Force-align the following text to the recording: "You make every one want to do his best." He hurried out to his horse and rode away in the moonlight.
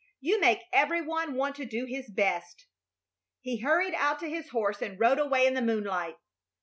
"You 0.19 0.39
make 0.41 0.63
every 0.73 0.99
one 1.03 1.35
want 1.35 1.55
to 1.57 1.63
do 1.65 1.85
his 1.85 2.09
best." 2.09 2.65
He 3.39 3.57
hurried 3.59 3.93
out 3.93 4.17
to 4.21 4.27
his 4.31 4.49
horse 4.49 4.81
and 4.81 4.99
rode 4.99 5.19
away 5.19 5.45
in 5.45 5.53
the 5.53 5.61
moonlight. 5.61 6.15